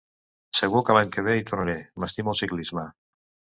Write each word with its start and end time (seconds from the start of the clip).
Segur 0.59 0.81
que 0.87 0.95
l'any 0.99 1.11
que 1.17 1.25
ve 1.27 1.35
hi 1.41 1.45
tornaré, 1.51 1.77
m'estimo 2.05 2.35
el 2.35 2.43
ciclisme. 2.43 2.89